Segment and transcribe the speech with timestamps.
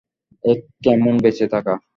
[0.43, 1.73] এ কেমন বেঁচে থাকা!